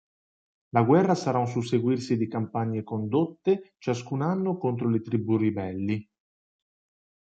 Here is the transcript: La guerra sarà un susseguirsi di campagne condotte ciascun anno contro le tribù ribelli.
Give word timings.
La 0.77 0.81
guerra 0.83 1.13
sarà 1.13 1.37
un 1.37 1.47
susseguirsi 1.47 2.17
di 2.17 2.27
campagne 2.27 2.81
condotte 2.81 3.75
ciascun 3.77 4.23
anno 4.23 4.57
contro 4.57 4.89
le 4.89 4.99
tribù 5.01 5.37
ribelli. 5.37 6.09